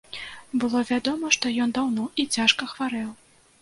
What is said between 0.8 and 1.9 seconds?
вядома, што ён